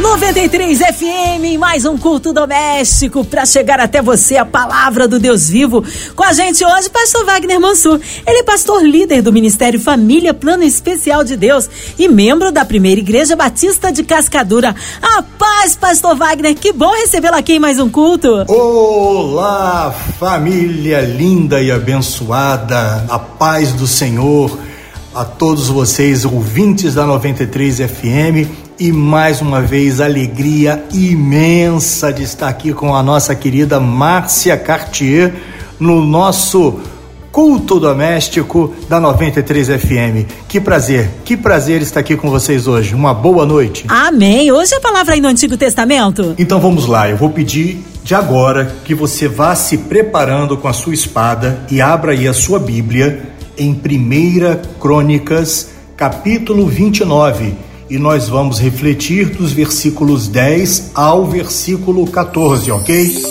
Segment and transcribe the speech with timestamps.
[0.00, 5.84] 93 FM, mais um culto doméstico para chegar até você a palavra do Deus vivo.
[6.16, 8.00] Com a gente hoje, pastor Wagner Mansur.
[8.26, 12.98] Ele é pastor líder do Ministério Família Plano Especial de Deus e membro da Primeira
[12.98, 14.74] Igreja Batista de Cascadura.
[15.02, 18.46] A paz, pastor Wagner, que bom recebê-lo aqui em mais um culto.
[18.48, 23.04] Olá, família linda e abençoada.
[23.06, 24.58] A paz do Senhor
[25.14, 32.48] a todos vocês ouvintes da 93 FM e mais uma vez alegria imensa de estar
[32.48, 35.34] aqui com a nossa querida Márcia Cartier
[35.78, 36.80] no nosso
[37.30, 40.26] culto doméstico da 93 FM.
[40.48, 42.94] Que prazer, que prazer estar aqui com vocês hoje.
[42.94, 43.84] Uma boa noite.
[43.86, 44.50] Amém.
[44.50, 46.34] Hoje é a palavra aí no Antigo Testamento.
[46.38, 50.72] Então vamos lá, eu vou pedir de agora que você vá se preparando com a
[50.72, 58.28] sua espada e abra aí a sua Bíblia em 1 Crônicas, capítulo 29 e nós
[58.28, 63.24] vamos refletir dos versículos 10 ao versículo 14, ok?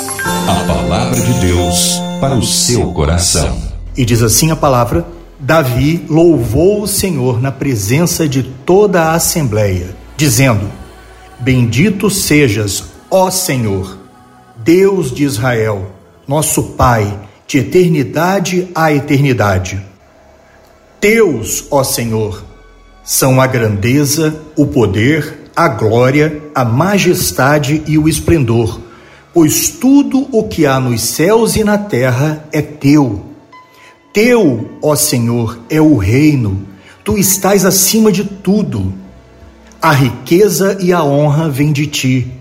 [0.47, 3.57] A palavra de Deus para o seu coração.
[3.95, 5.07] E diz assim a palavra:
[5.39, 10.69] Davi louvou o Senhor na presença de toda a assembleia, dizendo:
[11.39, 13.97] Bendito sejas, ó Senhor,
[14.57, 15.89] Deus de Israel,
[16.27, 19.81] nosso Pai, de eternidade a eternidade.
[20.99, 22.48] Teus, ó Senhor,
[23.09, 28.79] são a grandeza, o poder, a glória, a majestade e o esplendor,
[29.33, 33.25] pois tudo o que há nos céus e na terra é teu.
[34.13, 36.67] Teu, ó Senhor, é o reino,
[37.03, 38.93] tu estás acima de tudo.
[39.81, 42.31] A riqueza e a honra vêm de ti.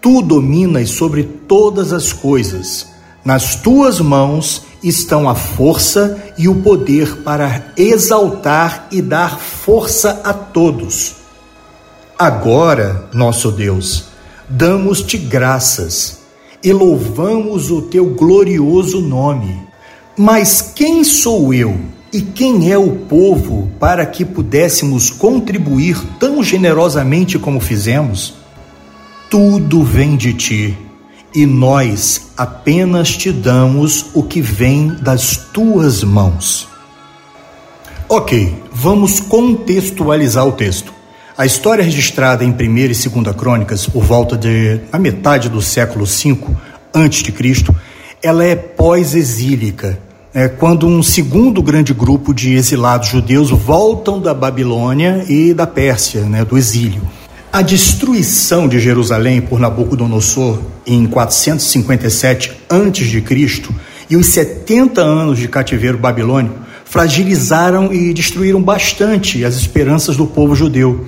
[0.00, 2.86] Tu dominas sobre todas as coisas.
[3.24, 10.34] Nas tuas mãos estão a força e o poder para exaltar e dar força a
[10.34, 11.16] todos.
[12.18, 14.08] Agora, nosso Deus,
[14.46, 16.18] damos-te graças
[16.62, 19.58] e louvamos o teu glorioso nome.
[20.18, 21.80] Mas quem sou eu
[22.12, 28.34] e quem é o povo para que pudéssemos contribuir tão generosamente como fizemos?
[29.30, 30.83] Tudo vem de ti
[31.34, 36.68] e nós apenas te damos o que vem das tuas mãos.
[38.08, 40.92] Ok, vamos contextualizar o texto.
[41.36, 46.04] A história registrada em 1 e 2 Crônicas, por volta de a metade do século
[46.04, 46.38] V
[46.92, 47.74] a.C.,
[48.22, 49.98] ela é pós-exílica,
[50.32, 56.22] é quando um segundo grande grupo de exilados judeus voltam da Babilônia e da Pérsia,
[56.22, 57.02] né, do exílio.
[57.54, 63.62] A destruição de Jerusalém por Nabucodonosor em 457 a.C.
[64.10, 70.52] e os 70 anos de cativeiro babilônico fragilizaram e destruíram bastante as esperanças do povo
[70.56, 71.06] judeu.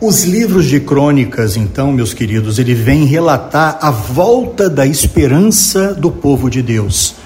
[0.00, 6.10] Os livros de crônicas, então, meus queridos, ele vem relatar a volta da esperança do
[6.10, 7.21] povo de Deus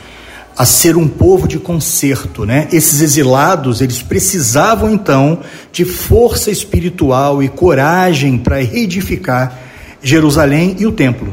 [0.57, 2.67] a ser um povo de conserto, né?
[2.73, 5.41] Esses exilados, eles precisavam então
[5.71, 9.59] de força espiritual e coragem para reedificar
[10.03, 11.31] Jerusalém e o templo.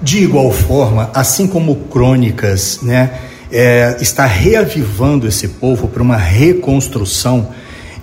[0.00, 3.18] De igual forma, assim como Crônicas, né,
[3.50, 7.48] é, está reavivando esse povo para uma reconstrução,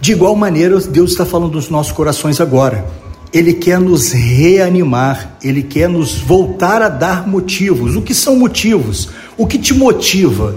[0.01, 2.83] de igual maneira Deus está falando dos nossos corações agora.
[3.31, 7.95] Ele quer nos reanimar, ele quer nos voltar a dar motivos.
[7.95, 9.09] O que são motivos?
[9.37, 10.55] O que te motiva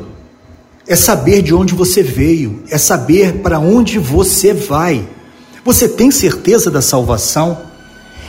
[0.87, 5.06] é saber de onde você veio, é saber para onde você vai.
[5.64, 7.59] Você tem certeza da salvação?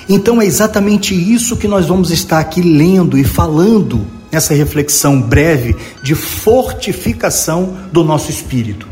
[0.10, 5.76] Então é exatamente isso que nós vamos estar aqui lendo e falando nessa reflexão breve
[6.02, 8.88] de fortificação do nosso espírito.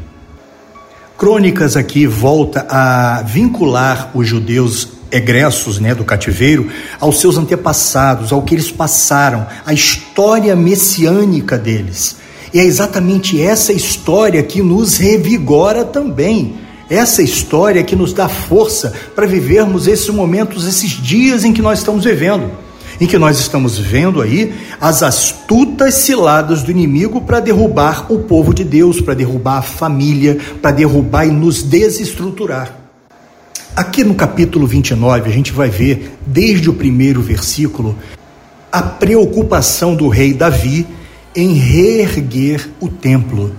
[1.17, 8.41] Crônicas aqui volta a vincular os judeus egressos né, do cativeiro aos seus antepassados, ao
[8.41, 12.17] que eles passaram, a história messiânica deles.
[12.53, 16.55] E é exatamente essa história que nos revigora também.
[16.89, 21.79] Essa história que nos dá força para vivermos esses momentos, esses dias em que nós
[21.79, 22.51] estamos vivendo,
[23.01, 28.53] em que nós estamos vendo aí as astutas ciladas do inimigo para derrubar o povo
[28.53, 32.84] de Deus, para derrubar a família, para derrubar e nos desestruturar.
[33.75, 37.93] Aqui no capítulo 29, a gente vai ver, desde o primeiro versículo,
[38.71, 40.87] a preocupação do rei Davi
[41.35, 43.53] em reerguer o templo.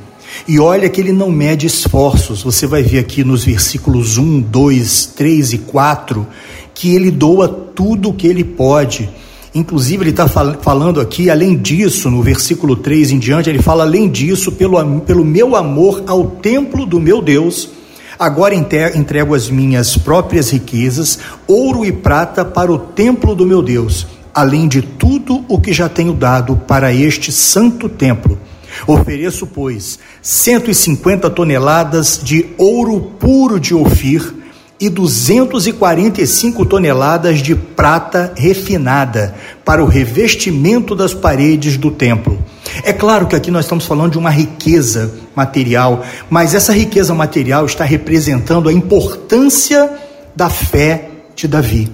[0.49, 5.07] E olha que ele não mede esforços, você vai ver aqui nos versículos 1, 2,
[5.15, 6.27] 3 e 4
[6.73, 9.11] que ele doa tudo o que ele pode.
[9.55, 13.85] Inclusive, ele está fal falando aqui, além disso, no versículo 3 em diante, ele fala:
[13.85, 17.76] além disso, pelo, pelo meu amor ao templo do meu Deus,
[18.19, 24.07] agora entrego as minhas próprias riquezas, ouro e prata, para o templo do meu Deus,
[24.35, 28.39] além de tudo o que já tenho dado para este santo templo.
[28.87, 34.46] Ofereço, pois, 150 toneladas de ouro puro de Ofir
[34.79, 39.35] e 245 toneladas de prata refinada
[39.65, 42.39] para o revestimento das paredes do templo.
[42.83, 47.65] É claro que aqui nós estamos falando de uma riqueza material, mas essa riqueza material
[47.65, 49.91] está representando a importância
[50.35, 51.91] da fé de Davi,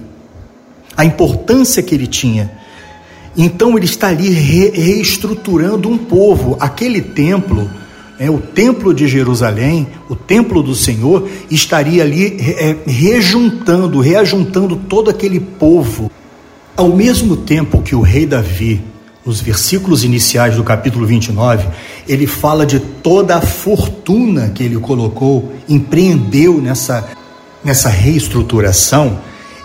[0.97, 2.51] a importância que ele tinha.
[3.35, 7.69] Então ele está ali re reestruturando um povo, aquele templo
[8.19, 15.09] é, o templo de Jerusalém, o templo do Senhor, estaria ali é, rejuntando, reajuntando todo
[15.09, 16.11] aquele povo.
[16.75, 18.81] Ao mesmo tempo que o rei Davi,
[19.25, 21.67] nos versículos iniciais do capítulo 29,
[22.07, 27.09] ele fala de toda a fortuna que ele colocou, empreendeu nessa,
[27.63, 29.19] nessa reestruturação,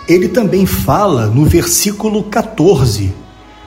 [0.07, 3.13] ele também fala no versículo 14: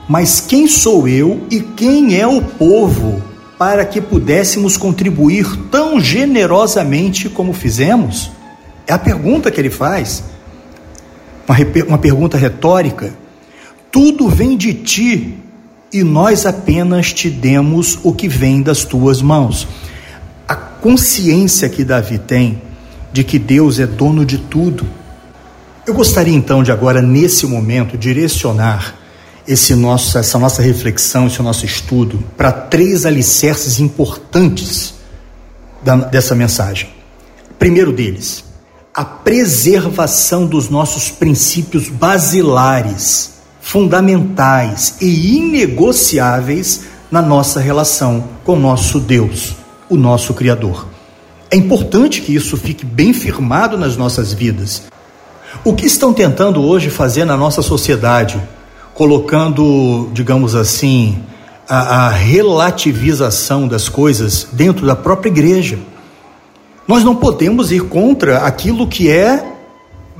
[0.09, 3.32] Mas quem sou eu e quem é o povo
[3.63, 8.29] para que pudéssemos contribuir tão generosamente como fizemos?
[8.85, 10.21] É a pergunta que ele faz.
[11.47, 11.55] Uma,
[11.87, 13.13] uma pergunta retórica.
[13.89, 15.37] Tudo vem de ti
[15.93, 19.65] e nós apenas te demos o que vem das tuas mãos.
[20.45, 22.61] A consciência que Davi tem
[23.13, 24.85] de que Deus é dono de tudo.
[25.87, 28.93] Eu gostaria então de agora, nesse momento, direcionar
[29.47, 34.93] esse nosso, essa nossa reflexão, esse nosso estudo para três alicerces importantes
[35.83, 36.89] da, dessa mensagem.
[37.59, 38.43] Primeiro deles,
[38.93, 46.81] a preservação dos nossos princípios basilares, fundamentais e inegociáveis
[47.11, 49.55] na nossa relação com nosso Deus,
[49.89, 50.87] o nosso Criador.
[51.49, 54.83] É importante que isso fique bem firmado nas nossas vidas.
[55.63, 58.41] O que estão tentando hoje fazer na nossa sociedade
[58.93, 61.17] colocando, digamos assim,
[61.67, 65.79] a, a relativização das coisas dentro da própria igreja.
[66.87, 69.53] Nós não podemos ir contra aquilo que é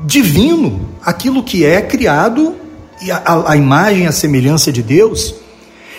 [0.05, 2.55] divino, aquilo que é criado,
[3.25, 5.35] a, a imagem, a semelhança de Deus.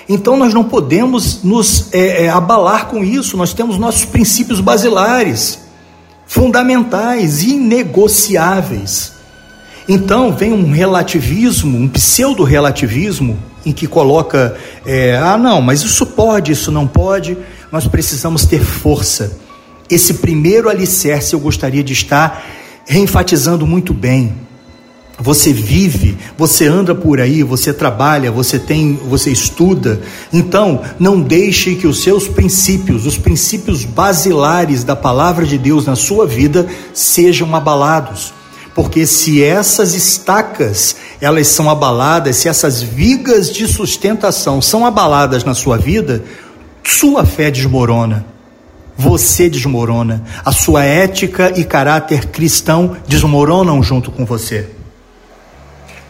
[0.08, 5.60] Então nós não podemos nos é, é, abalar com isso, nós temos nossos princípios basilares,
[6.26, 9.13] fundamentais, inegociáveis.
[9.88, 16.52] Então vem um relativismo, um pseudo-relativismo, em que coloca: é, ah, não, mas isso pode,
[16.52, 17.36] isso não pode.
[17.70, 19.36] Nós precisamos ter força.
[19.90, 22.42] Esse primeiro alicerce eu gostaria de estar
[22.86, 24.34] reenfatizando muito bem.
[25.18, 30.00] Você vive, você anda por aí, você trabalha, você tem, você estuda.
[30.32, 35.94] Então, não deixe que os seus princípios, os princípios basilares da palavra de Deus na
[35.94, 38.32] sua vida sejam abalados
[38.74, 45.54] porque se essas estacas elas são abaladas, se essas vigas de sustentação são abaladas na
[45.54, 46.22] sua vida,
[46.82, 48.26] sua fé desmorona.
[48.96, 54.70] Você desmorona, a sua ética e caráter cristão desmoronam junto com você.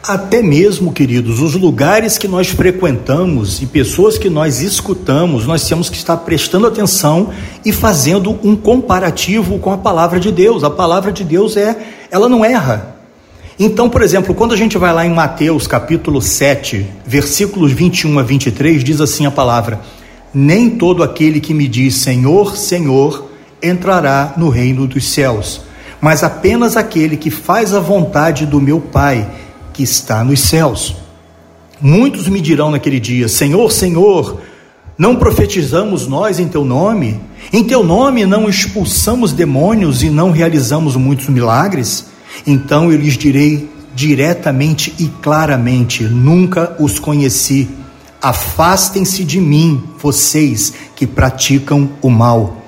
[0.07, 5.89] Até mesmo, queridos, os lugares que nós frequentamos e pessoas que nós escutamos, nós temos
[5.89, 7.31] que estar prestando atenção
[7.65, 10.63] e fazendo um comparativo com a palavra de Deus.
[10.63, 11.75] A palavra de Deus é,
[12.11, 12.97] ela não erra.
[13.59, 18.23] Então, por exemplo, quando a gente vai lá em Mateus capítulo 7, versículos 21 a
[18.23, 19.81] 23, diz assim a palavra:
[20.35, 23.31] Nem todo aquele que me diz Senhor, Senhor,
[23.63, 25.63] entrará no reino dos céus,
[25.99, 29.27] mas apenas aquele que faz a vontade do meu Pai
[29.75, 30.97] que está nos céus.
[31.79, 34.41] Muitos me dirão naquele dia: Senhor, Senhor,
[34.97, 37.21] não profetizamos nós em teu nome?
[37.53, 42.07] Em teu nome não expulsamos demônios e não realizamos muitos milagres?
[42.47, 47.69] Então eu lhes direi diretamente e claramente: nunca os conheci.
[48.23, 52.63] Afastem-se de mim, vocês que praticam o mal.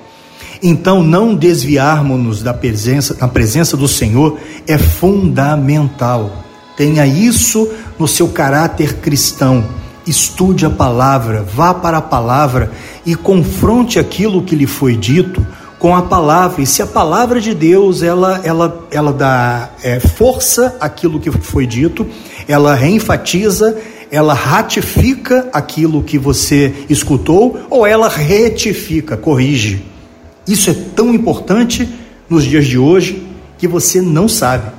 [0.61, 6.46] Então, não desviarmos-nos da presença, da presença do Senhor é fundamental.
[6.77, 7.67] Tenha isso
[7.97, 9.65] no seu caráter cristão.
[10.05, 12.71] Estude a palavra, vá para a palavra
[13.03, 15.45] e confronte aquilo que lhe foi dito
[15.79, 16.61] com a palavra.
[16.61, 21.65] E se a palavra de Deus ela ela ela dá é, força àquilo que foi
[21.65, 22.05] dito,
[22.47, 23.75] ela reenfatiza,
[24.11, 29.83] ela ratifica aquilo que você escutou ou ela retifica, corrige.
[30.47, 31.89] Isso é tão importante
[32.29, 34.76] nos dias de hoje que você não sabe.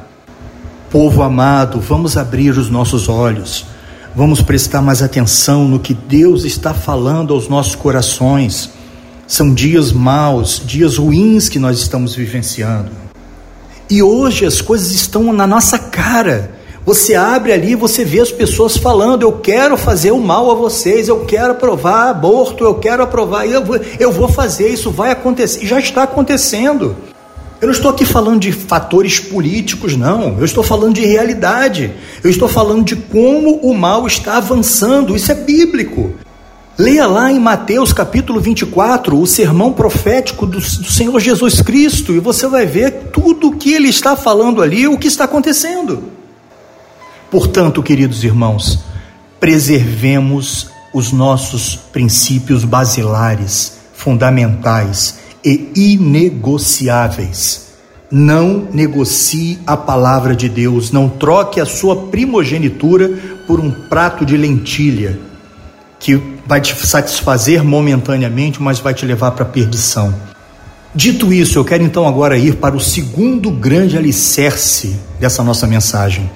[0.91, 3.67] Povo amado, vamos abrir os nossos olhos,
[4.19, 8.69] Vamos prestar mais atenção no que Deus está falando aos nossos corações.
[9.29, 12.91] São dias maus, dias ruins que nós estamos vivenciando.
[13.89, 16.51] E hoje as coisas estão na nossa cara.
[16.85, 21.07] Você abre ali, você vê as pessoas falando: Eu quero fazer o mal a vocês,
[21.07, 25.63] eu quero aprovar aborto, eu quero aprovar, eu vou, eu vou fazer, isso vai acontecer.
[25.63, 26.97] E já está acontecendo.
[27.61, 30.39] Eu não estou aqui falando de fatores políticos, não.
[30.39, 31.93] Eu estou falando de realidade.
[32.23, 35.17] Eu estou falando de como o mal está avançando.
[35.17, 36.15] Isso é bíblico.
[36.79, 42.47] Leia lá em Mateus capítulo 24 o sermão profético do, Senhor Jesus Cristo e você
[42.47, 46.05] vai ver tudo o que ele está falando ali, o que está acontecendo.
[47.33, 48.79] Portanto, queridos irmãos,
[49.41, 57.69] preservemos os nossos princípios basilares, fundamentais e inegociáveis.
[58.11, 63.11] Não negocie a palavra de Deus, não troque a sua primogenitura
[63.47, 65.19] por um prato de lentilha
[66.01, 66.17] que
[66.47, 70.15] vai te satisfazer momentaneamente, mas vai te levar para a perdição.
[70.95, 76.31] Dito isso, eu quero então agora ir para o segundo grande alicerce dessa nossa mensagem: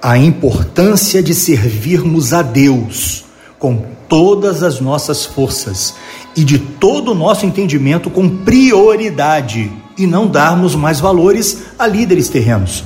[0.00, 3.24] a importância de servirmos a Deus
[3.58, 5.94] com todas as nossas forças
[6.36, 12.28] e de todo o nosso entendimento com prioridade e não darmos mais valores a líderes
[12.28, 12.84] terrenos.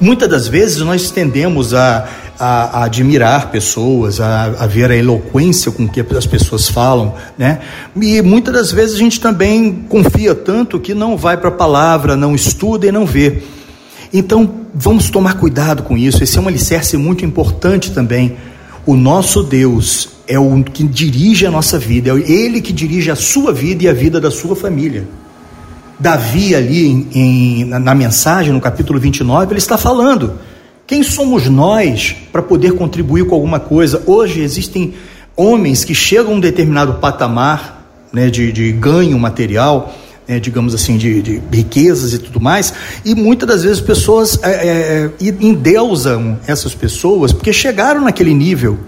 [0.00, 5.72] Muitas das vezes nós tendemos a, a, a admirar pessoas, a, a, ver a eloquência
[5.72, 7.60] com que as pessoas falam, né?
[8.00, 12.16] E muitas das vezes a gente também confia tanto que não vai para a palavra,
[12.16, 13.42] não estuda e não vê.
[14.12, 16.22] Então vamos tomar cuidado com isso.
[16.22, 18.36] Esse é um alicerce muito importante também.
[18.88, 23.14] O nosso Deus é o que dirige a nossa vida, é Ele que dirige a
[23.14, 25.06] sua vida e a vida da sua família.
[26.00, 30.38] Davi, ali em, em, na mensagem, no capítulo 29, ele está falando:
[30.86, 34.02] quem somos nós para poder contribuir com alguma coisa?
[34.06, 34.94] Hoje existem
[35.36, 39.94] homens que chegam a um determinado patamar né, de, de ganho material,
[40.28, 44.50] né, digamos assim, de, de, riquezas e tudo mais, e muitas das vezes pessoas é,
[44.50, 48.78] é, é endeusam essas pessoas porque chegaram naquele nível.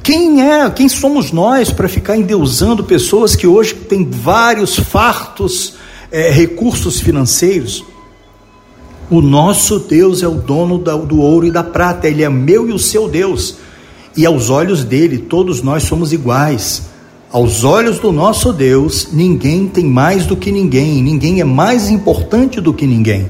[0.00, 5.74] Quem é, quem somos nós para ficar endeusando pessoas que hoje têm vários fartos
[6.10, 7.84] é, recursos financeiros.
[9.10, 12.72] O nosso Deus é o dono do ouro e da prata, ele é meu e
[12.72, 13.56] o seu Deus.
[14.16, 16.82] E aos olhos dele, todos nós somos iguais.
[17.30, 22.58] Aos olhos do nosso Deus, ninguém tem mais do que ninguém, ninguém é mais importante
[22.58, 23.28] do que ninguém.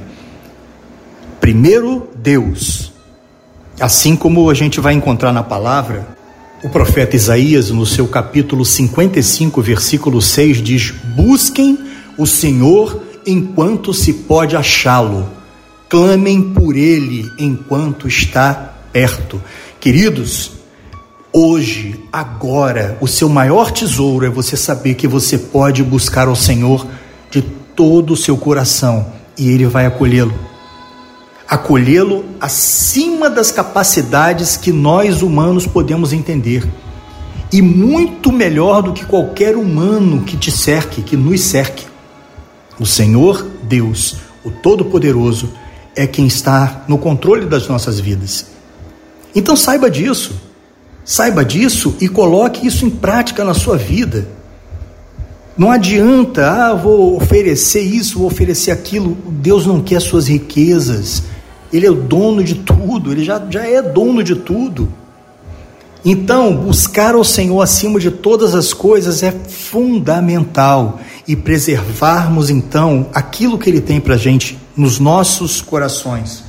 [1.41, 2.93] Primeiro, Deus.
[3.81, 6.07] Assim como a gente vai encontrar na palavra,
[6.63, 11.79] o profeta Isaías, no seu capítulo 55, versículo 6, diz: Busquem
[12.17, 15.29] o Senhor enquanto se pode achá-lo.
[15.89, 19.43] Clamem por ele enquanto está perto.
[19.81, 20.58] Queridos,
[21.33, 26.87] hoje, agora, o seu maior tesouro é você saber que você pode buscar ao Senhor
[27.31, 29.07] de todo o seu coração
[29.37, 30.35] e ele vai acolhê-lo.
[31.49, 36.69] Acolhê-lo acima das capacidades que nós humanos podemos entender.
[37.51, 41.87] E muito melhor do que qualquer humano que te cerque, que nos cerque.
[42.79, 45.51] O Senhor Deus, o Todo-Poderoso,
[45.97, 48.47] é quem está no controle das nossas vidas.
[49.35, 50.48] Então saiba disso.
[51.09, 54.29] Saiba disso e coloque isso em prática na sua vida.
[55.57, 59.17] Não adianta, ah, vou oferecer isso, vou oferecer aquilo.
[59.27, 61.23] Deus não quer suas riquezas.
[61.73, 64.93] Ele é o dono de tudo, ele já, já é dono de tudo.
[66.05, 73.57] Então, buscar o Senhor acima de todas as coisas é fundamental e preservarmos então aquilo
[73.57, 76.48] que Ele tem para a gente nos nossos corações.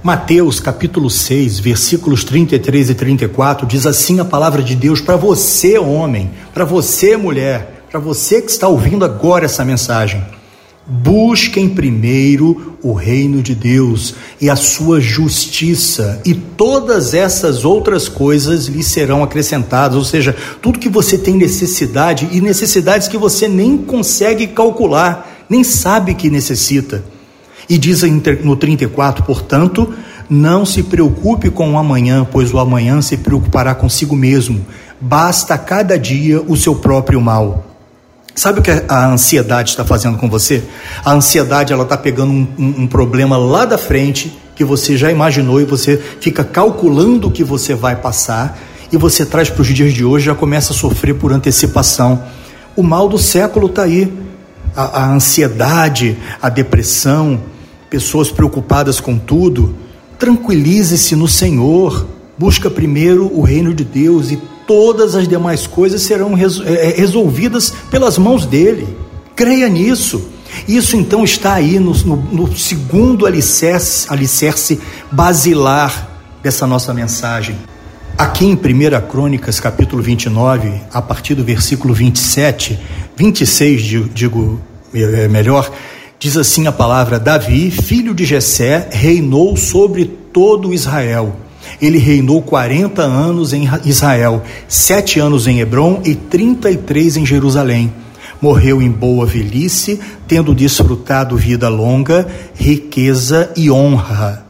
[0.00, 5.76] Mateus capítulo 6, versículos 33 e 34 diz assim a palavra de Deus para você,
[5.76, 10.24] homem, para você, mulher, para você que está ouvindo agora essa mensagem.
[10.86, 18.66] Busquem primeiro o reino de Deus e a sua justiça, e todas essas outras coisas
[18.66, 19.98] lhe serão acrescentadas.
[19.98, 25.64] Ou seja, tudo que você tem necessidade e necessidades que você nem consegue calcular, nem
[25.64, 27.04] sabe que necessita.
[27.68, 28.02] E diz
[28.42, 29.92] no 34, portanto,
[30.28, 34.64] não se preocupe com o amanhã, pois o amanhã se preocupará consigo mesmo.
[35.00, 37.64] Basta cada dia o seu próprio mal.
[38.34, 40.62] Sabe o que a ansiedade está fazendo com você?
[41.04, 45.10] A ansiedade ela está pegando um, um, um, problema lá da frente que você já
[45.10, 48.56] imaginou e você fica calculando o que você vai passar
[48.92, 52.22] e você traz para os dias de hoje já começa a sofrer por antecipação.
[52.76, 54.12] O mal do século está aí.
[54.76, 57.40] A, a ansiedade, a depressão,
[57.90, 59.74] pessoas preocupadas com tudo.
[60.18, 62.06] Tranquilize-se no Senhor.
[62.36, 67.72] Busca primeiro o reino de Deus e todas as demais coisas serão é, é, resolvidas
[67.90, 68.86] pelas mãos dele.
[69.34, 70.28] Creia nisso.
[70.66, 74.80] Isso então está aí no, no, no segundo alicerce, alicerce
[75.10, 76.08] basilar
[76.42, 77.56] dessa nossa mensagem.
[78.16, 82.78] Aqui em 1 Crônicas, capítulo 29, a partir do versículo 27,
[83.16, 84.60] 26, digo
[84.92, 85.70] é, é melhor,
[86.18, 91.36] diz assim a palavra: Davi, filho de Jessé, reinou sobre todo Israel.
[91.80, 97.92] Ele reinou 40 anos em Israel, sete anos em Hebron e 33 em Jerusalém.
[98.40, 104.46] Morreu em boa velhice, tendo desfrutado vida longa, riqueza e honra.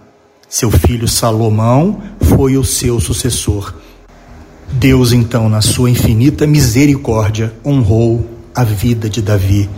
[0.49, 3.75] Seu filho Salomão foi o seu sucessor.
[4.73, 9.69] Deus, então, na sua infinita misericórdia, honrou a vida de Davi,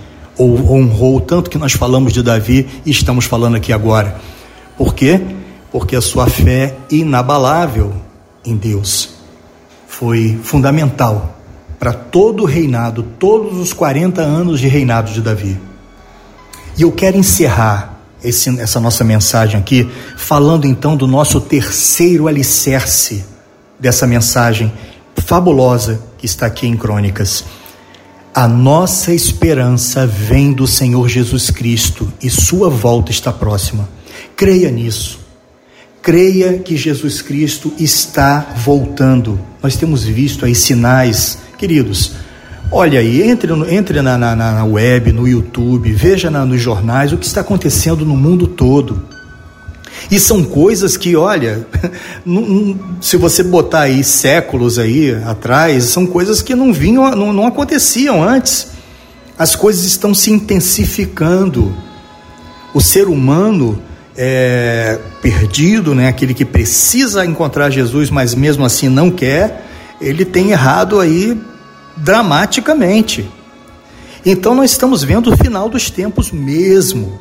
[0.44, 4.16] honrou tanto que nós falamos de Davi e estamos falando aqui agora.
[4.76, 5.20] Por quê?
[5.70, 7.92] Porque a sua fé inabalável
[8.44, 9.11] em Deus
[9.87, 11.38] foi fundamental
[11.78, 15.59] para todo o reinado, todos os 40 anos de reinado de Davi.
[16.76, 23.25] E eu quero encerrar esse, essa nossa mensagem aqui, falando então do nosso terceiro alicerce
[23.78, 24.73] dessa mensagem
[25.16, 27.44] fabulosa que está aqui em Crônicas.
[28.34, 33.88] A nossa esperança vem do Senhor Jesus Cristo e sua volta está próxima.
[34.37, 35.18] Creia nisso.
[36.00, 39.38] Creia que Jesus Cristo está voltando.
[39.62, 42.12] Nós temos visto aí sinais Queridos,
[42.72, 47.18] olha aí, entre, entre na, na, na web, no YouTube, veja na, nos jornais o
[47.18, 49.02] que está acontecendo no mundo todo.
[50.09, 51.66] E são coisas que, olha,
[53.00, 58.23] se você botar aí séculos aí atrás, são coisas que não vinham, não, não aconteciam
[58.23, 58.69] antes.
[59.38, 61.75] As coisas estão se intensificando.
[62.73, 63.80] O ser humano
[64.16, 66.09] é perdido, né?
[66.09, 69.66] Aquele que precisa encontrar Jesus, mas mesmo assim não quer,
[70.00, 71.40] ele tem errado aí
[71.97, 73.28] dramaticamente.
[74.25, 77.19] Então nós estamos vendo o final dos tempos mesmo.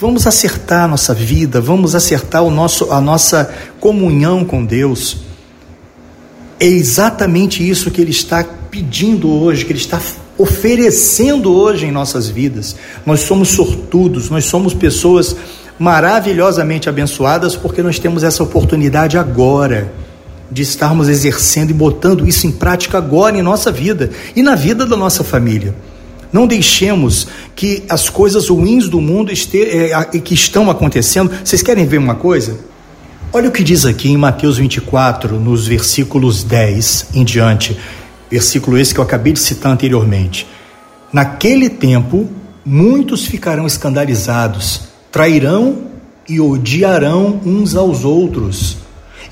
[0.00, 5.18] Vamos acertar a nossa vida, vamos acertar o nosso, a nossa comunhão com Deus.
[6.58, 10.00] É exatamente isso que Ele está pedindo hoje, que Ele está
[10.38, 12.76] oferecendo hoje em nossas vidas.
[13.04, 15.36] Nós somos sortudos, nós somos pessoas
[15.78, 19.92] maravilhosamente abençoadas porque nós temos essa oportunidade agora
[20.50, 24.86] de estarmos exercendo e botando isso em prática agora em nossa vida e na vida
[24.86, 25.74] da nossa família.
[26.32, 31.30] Não deixemos que as coisas ruins do mundo este, é, que estão acontecendo.
[31.44, 32.58] Vocês querem ver uma coisa?
[33.32, 37.76] Olha o que diz aqui em Mateus 24, nos versículos 10 em diante,
[38.30, 40.46] versículo esse que eu acabei de citar anteriormente.
[41.12, 42.28] Naquele tempo,
[42.64, 45.90] muitos ficarão escandalizados, trairão
[46.28, 48.78] e odiarão uns aos outros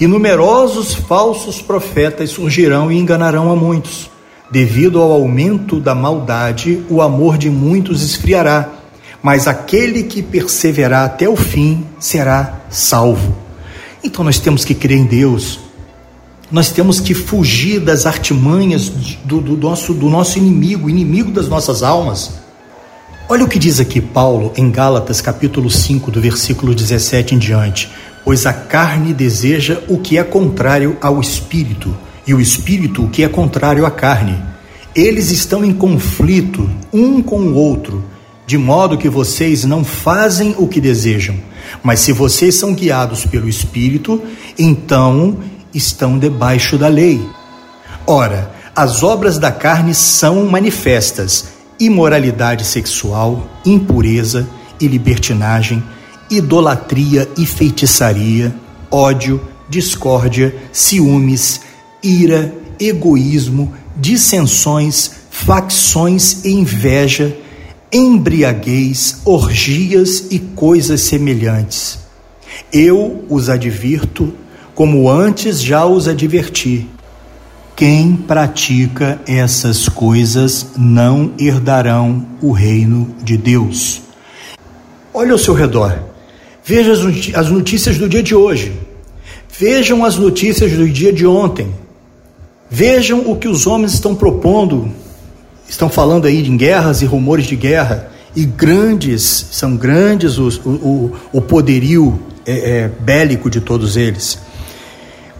[0.00, 4.10] e numerosos falsos profetas surgirão e enganarão a muitos.
[4.50, 8.68] Devido ao aumento da maldade, o amor de muitos esfriará,
[9.22, 13.36] mas aquele que perseverar até o fim será salvo.
[14.02, 15.60] Então nós temos que crer em Deus,
[16.50, 18.88] nós temos que fugir das artimanhas
[19.24, 22.32] do, do, nosso, do nosso inimigo, inimigo das nossas almas.
[23.28, 27.90] Olha o que diz aqui Paulo em Gálatas capítulo 5, do versículo 17 em diante
[28.28, 31.96] pois a carne deseja o que é contrário ao espírito,
[32.28, 34.40] e o espírito o que é contrário à carne.
[34.94, 38.04] Eles estão em conflito um com o outro,
[38.46, 41.34] de modo que vocês não fazem o que desejam.
[41.82, 44.22] Mas se vocês são guiados pelo espírito,
[44.58, 45.38] então
[45.74, 47.20] estão debaixo da lei.
[48.06, 51.46] Ora, as obras da carne são manifestas:
[51.80, 54.46] imoralidade sexual, impureza
[54.80, 55.82] e libertinagem
[56.30, 58.54] idolatria e feitiçaria,
[58.90, 61.60] ódio, discórdia, ciúmes,
[62.02, 67.36] ira, egoísmo, dissensões, facções e inveja,
[67.92, 71.98] embriaguez, orgias e coisas semelhantes.
[72.72, 74.32] Eu os advirto,
[74.74, 76.86] como antes já os adverti.
[77.74, 84.02] Quem pratica essas coisas não herdarão o reino de Deus.
[85.14, 85.96] Olha ao seu redor.
[86.64, 88.72] Veja as notícias do dia de hoje.
[89.58, 91.72] Vejam as notícias do dia de ontem.
[92.70, 94.90] Vejam o que os homens estão propondo.
[95.68, 98.10] Estão falando aí em guerras e rumores de guerra.
[98.36, 104.38] E grandes, são grandes os, o, o, o poderio é, é, bélico de todos eles.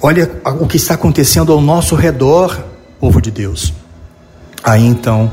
[0.01, 2.65] Olha o que está acontecendo ao nosso redor,
[3.01, 3.73] povo de Deus.
[4.63, 5.31] Aí então,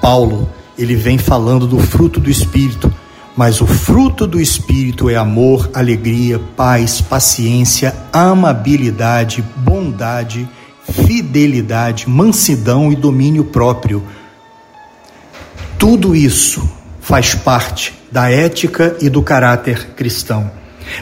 [0.00, 2.92] Paulo, ele vem falando do fruto do Espírito
[3.36, 10.48] Mas o fruto do Espírito é amor, alegria, paz, paciência, amabilidade, bondade,
[10.92, 14.02] fidelidade, mansidão e domínio próprio.
[15.78, 16.68] Tudo isso
[17.00, 20.50] faz parte da ética e do caráter cristão.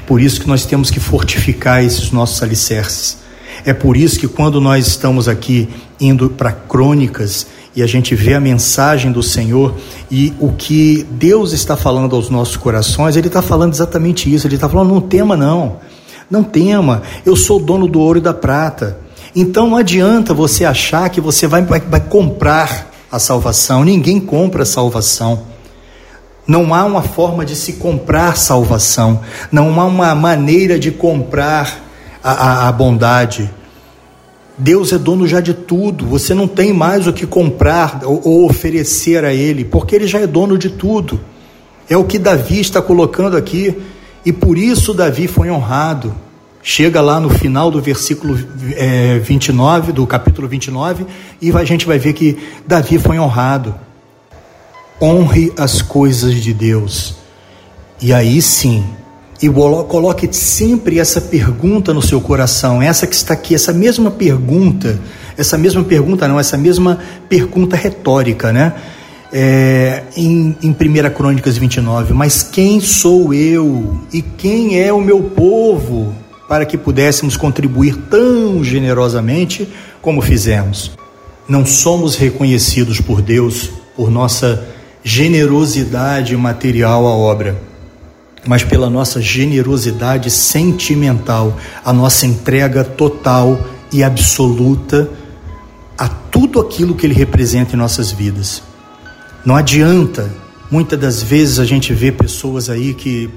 [0.07, 3.19] Por isso que nós temos que fortificar esses nossos alicerces.
[3.65, 5.69] É por isso que quando nós estamos aqui
[6.01, 9.75] indo para crônicas e a gente vê a mensagem do Senhor
[10.11, 14.47] e o que Deus está falando aos nossos corações, Ele está falando exatamente isso.
[14.47, 15.81] Ele está falando: não tema, não.
[16.31, 18.99] Não tema, eu sou dono do ouro e da prata.
[19.41, 23.85] Então não adianta você achar que você vai, vai, vai comprar a salvação.
[23.85, 25.45] Ninguém compra a salvação.
[26.45, 29.21] Não há uma forma de se comprar salvação.
[29.53, 31.85] Não há uma maneira de comprar
[32.21, 33.49] a, a, a bondade.
[34.59, 39.25] Deus é dono já de tudo, você não tem mais o que comprar ou, oferecer
[39.25, 41.21] a Ele, porque Ele já é dono de tudo.
[41.89, 43.81] É o que Davi está colocando aqui,
[44.27, 46.13] e por isso Davi foi honrado.
[46.71, 48.39] Chega lá no final do versículo
[48.77, 51.07] é, 29, do capítulo 29,
[51.41, 53.75] e a gente vai ver que Davi foi honrado.
[55.01, 57.15] Honre as coisas de Deus,
[58.03, 58.85] e aí sim
[59.41, 65.01] e coloque sempre essa pergunta no seu coração, essa que está aqui, essa mesma pergunta,
[65.39, 66.99] essa mesma pergunta não, essa mesma
[67.31, 68.75] pergunta retórica, né?
[69.33, 70.75] É, em, em 1
[71.15, 77.37] Crônicas 29, mas quem sou eu e quem é o meu povo para que pudéssemos
[77.37, 79.69] contribuir tão generosamente
[80.01, 80.93] como fizemos?
[81.49, 84.67] Não somos reconhecidos por Deus por nossa
[85.05, 87.69] generosidade material à obra
[88.49, 93.61] mas pela nossa generosidade sentimental, a nossa entrega total
[93.93, 95.09] e absoluta
[95.97, 98.63] a tudo aquilo que ele representa em nossas vidas.
[99.45, 100.31] Não adianta,
[100.71, 103.29] muitas das vezes a gente vê pessoas aí que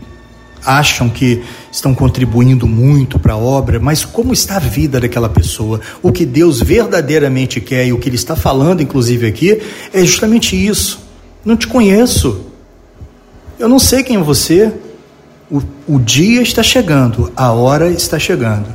[0.66, 5.80] acham que estão contribuindo muito para a obra, mas como está a vida daquela pessoa?
[6.02, 9.62] O que Deus verdadeiramente quer e o que Ele está falando, inclusive aqui,
[9.94, 11.00] é justamente isso.
[11.44, 12.46] Não te conheço,
[13.58, 14.74] eu não sei quem é você,
[15.50, 18.68] o, o dia está chegando, a hora está chegando.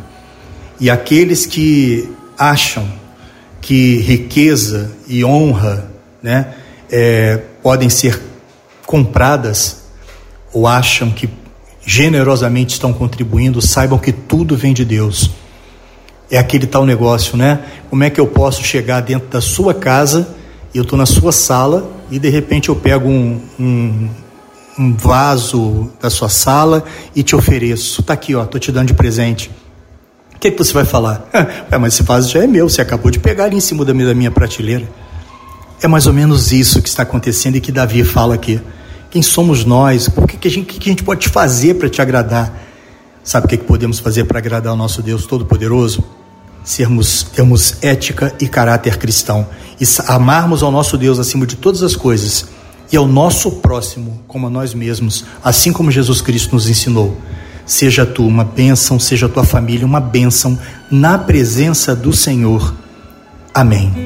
[0.78, 2.86] E aqueles que acham
[3.60, 5.90] que riqueza e honra
[6.22, 6.54] né,
[6.90, 8.20] é, podem ser
[8.86, 9.86] compradas,
[10.52, 11.28] ou acham que
[11.86, 15.30] generosamente estão contribuindo, saibam que tudo vem de Deus.
[16.30, 17.60] É aquele tal negócio, né?
[17.88, 20.36] Como é que eu posso chegar dentro da sua casa
[20.78, 24.08] eu estou na sua sala e de repente eu pego um, um
[24.78, 28.02] um vaso da sua sala e te ofereço.
[28.02, 29.50] Está aqui, ó, tô te dando de presente.
[30.34, 31.26] O que, é que você vai falar?
[31.70, 33.94] É, mas esse vaso já é meu, você acabou de pegar ali em cima da
[33.94, 34.86] minha prateleira.
[35.80, 38.60] É mais ou menos isso que está acontecendo e que Davi fala aqui.
[39.10, 40.08] Quem somos nós?
[40.08, 42.52] O que, que, a, gente, que, que a gente pode fazer para te agradar?
[43.22, 46.04] Sabe o que, que podemos fazer para agradar o nosso Deus Todo-Poderoso?
[46.64, 49.46] Sermos, termos ética e caráter cristão
[49.80, 52.46] e amarmos ao nosso Deus acima de todas as coisas
[52.90, 57.16] e ao nosso próximo como a nós mesmos, assim como Jesus Cristo nos ensinou.
[57.64, 60.58] Seja tu uma bênção, seja tua família uma bênção
[60.90, 62.74] na presença do Senhor.
[63.52, 64.05] Amém.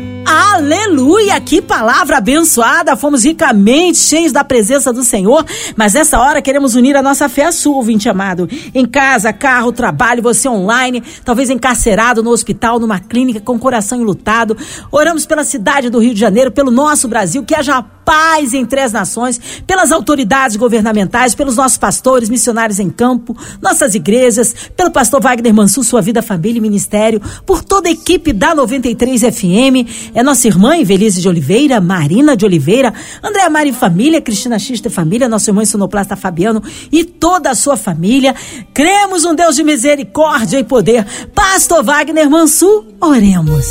[0.61, 1.40] Aleluia!
[1.40, 2.94] Que palavra abençoada!
[2.94, 5.42] Fomos ricamente cheios da presença do Senhor,
[5.75, 8.46] mas nessa hora queremos unir a nossa fé à sua, ouvinte amado.
[8.75, 14.03] Em casa, carro, trabalho, você online, talvez encarcerado no hospital, numa clínica com o coração
[14.03, 14.55] enlutado.
[14.92, 18.90] Oramos pela cidade do Rio de Janeiro, pelo nosso Brasil, que haja paz entre as
[18.90, 25.55] nações, pelas autoridades governamentais, pelos nossos pastores, missionários em campo, nossas igrejas, pelo pastor Wagner
[25.55, 30.49] Mansur, sua vida, família e ministério, por toda a equipe da 93 FM, é nossa
[30.49, 32.92] irmã Invelise de Oliveira, Marina de Oliveira,
[33.23, 38.35] Andréa Mari Família, Cristina Xista Família, nosso irmão sonoplasta Fabiano e toda a sua família.
[38.75, 41.07] Cremos um Deus de misericórdia e poder.
[41.33, 43.66] Pastor Wagner Mansur, oremos.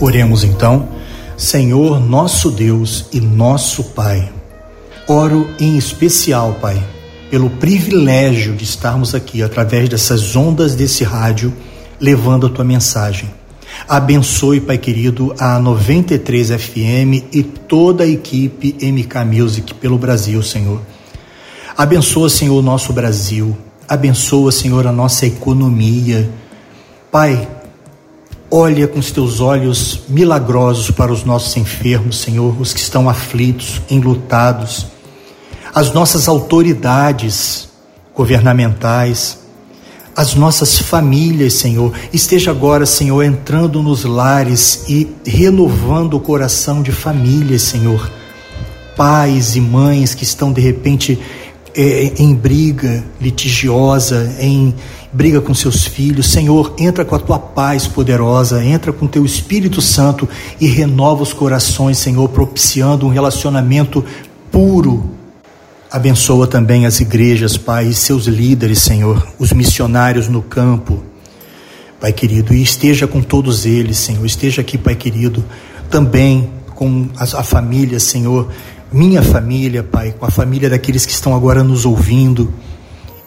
[0.00, 1.01] Oremos então.
[1.36, 4.30] Senhor nosso Deus e nosso Pai,
[5.08, 6.82] oro em especial, Pai,
[7.30, 11.52] pelo privilégio de estarmos aqui através dessas ondas desse rádio,
[11.98, 13.30] levando a tua mensagem.
[13.88, 20.80] Abençoe, Pai querido, a 93 FM e toda a equipe MK Music pelo Brasil, Senhor.
[21.76, 23.56] Abençoa, Senhor, o nosso Brasil.
[23.88, 26.30] Abençoa, Senhor, a nossa economia.
[27.10, 27.48] Pai,
[28.54, 33.80] Olha com os teus olhos milagrosos para os nossos enfermos, Senhor, os que estão aflitos,
[33.88, 34.88] enlutados,
[35.74, 37.70] as nossas autoridades
[38.14, 39.38] governamentais,
[40.14, 41.94] as nossas famílias, Senhor.
[42.12, 48.12] Esteja agora, Senhor, entrando nos lares e renovando o coração de famílias, Senhor.
[48.94, 51.18] Pais e mães que estão de repente
[51.74, 54.74] é, em briga litigiosa, em
[55.12, 56.30] briga com seus filhos.
[56.30, 60.28] Senhor, entra com a tua paz poderosa, entra com teu Espírito Santo
[60.60, 64.04] e renova os corações, Senhor, propiciando um relacionamento
[64.50, 65.10] puro.
[65.90, 71.02] Abençoa também as igrejas, Pai, e seus líderes, Senhor, os missionários no campo.
[72.00, 74.24] Pai querido, e esteja com todos eles, Senhor.
[74.24, 75.44] Esteja aqui, Pai querido,
[75.90, 78.48] também com a, a família, Senhor,
[78.92, 82.52] minha família, Pai, com a família daqueles que estão agora nos ouvindo.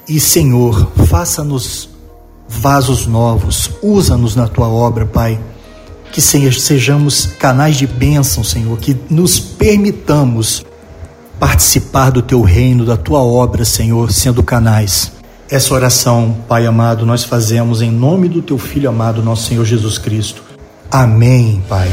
[0.08, 1.90] E, Senhor, faça-nos
[2.48, 5.40] vasos novos, usa-nos na tua obra, Pai.
[6.12, 10.66] Que sejamos canais de bênção, Senhor, que nos permitamos
[11.38, 15.12] participar do teu reino, da tua obra, Senhor, sendo canais.
[15.50, 19.98] Essa oração, Pai amado, nós fazemos em nome do teu filho amado, nosso Senhor Jesus
[19.98, 20.42] Cristo.
[20.90, 21.90] Amém, Pai.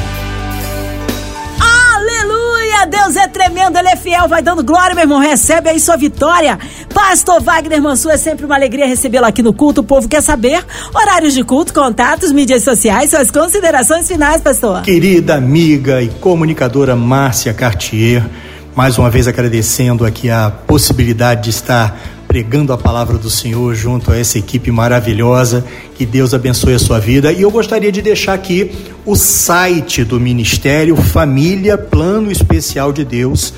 [3.13, 5.19] Deus é tremendo, Ele é fiel, vai dando glória, meu irmão.
[5.19, 6.59] Recebe aí sua vitória.
[6.95, 9.83] Pastor Wagner Mansur, é sempre uma alegria recebê-lo aqui no culto.
[9.83, 14.81] O povo quer saber horários de culto, contatos, mídias sociais, suas considerações finais, pastor.
[14.81, 18.25] Querida amiga e comunicadora Márcia Cartier,
[18.75, 21.95] mais uma vez agradecendo aqui a possibilidade de estar
[22.33, 25.63] pregando a palavra do Senhor junto a essa equipe maravilhosa.
[25.95, 27.31] Que Deus abençoe a sua vida.
[27.31, 28.73] E eu gostaria de deixar aqui
[29.05, 33.53] o site do Ministério Família Plano Especial de Deus,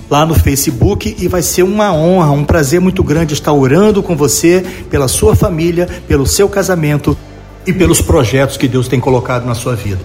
[0.10, 4.16] lá no Facebook e vai ser uma honra, um prazer muito grande estar orando com
[4.16, 7.18] você, pela sua família, pelo seu casamento
[7.68, 10.00] e pelos projetos que Deus tem colocado na sua vida.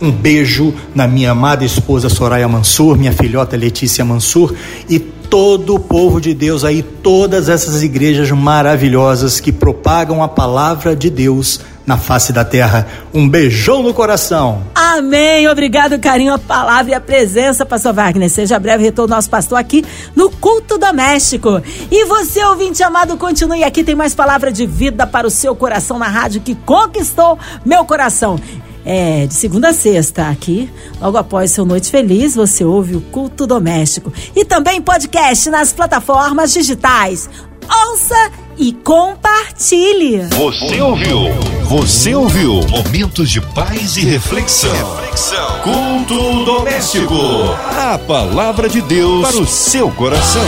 [0.00, 4.52] Um beijo na minha amada esposa Soraya Mansur, minha filhota Letícia Mansur
[4.88, 4.98] e
[5.30, 11.08] todo o povo de Deus aí, todas essas igrejas maravilhosas que propagam a palavra de
[11.08, 12.86] Deus na face da terra.
[13.14, 14.64] Um beijão no coração.
[14.74, 15.48] Amém.
[15.48, 18.28] Obrigado, carinho, a palavra e a presença, pastor Wagner.
[18.28, 19.84] Seja breve retorno nosso pastor aqui
[20.16, 21.62] no culto doméstico.
[21.90, 23.84] E você, ouvinte amado, continue aqui.
[23.84, 28.38] Tem mais palavra de vida para o seu coração na rádio que conquistou meu coração.
[28.84, 33.46] É, de segunda a sexta, aqui, logo após seu Noite Feliz, você ouve o Culto
[33.46, 34.12] Doméstico.
[34.34, 37.28] E também podcast nas plataformas digitais.
[37.88, 40.22] Ouça e compartilhe.
[40.36, 41.18] Você ouviu?
[41.64, 42.60] Você ouviu?
[42.68, 44.72] Momentos de paz e reflexão.
[44.72, 45.60] reflexão.
[45.62, 47.14] Culto doméstico.
[47.76, 50.42] A palavra de Deus para o seu coração.